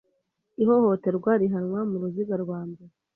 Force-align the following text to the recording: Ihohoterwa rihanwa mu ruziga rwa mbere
Ihohoterwa 0.61 1.31
rihanwa 1.41 1.79
mu 1.89 1.95
ruziga 2.01 2.35
rwa 2.43 2.59
mbere 2.69 2.93